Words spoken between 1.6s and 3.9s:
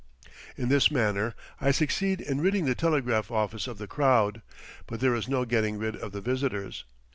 succeed in ridding the telegraph office of the